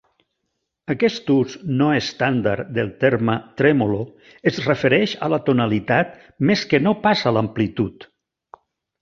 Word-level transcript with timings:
Aquest 0.91 1.27
ús 1.33 1.51
no 1.81 1.89
estàndard 1.97 2.71
del 2.77 2.89
terme 3.03 3.35
"tremolo" 3.61 3.99
es 4.53 4.59
refereix 4.69 5.15
a 5.29 5.31
la 5.35 5.41
tonalitat 5.51 6.17
més 6.53 6.65
que 6.73 6.81
no 6.89 6.97
pas 7.07 7.23
a 7.33 7.37
l'amplitud. 7.39 8.11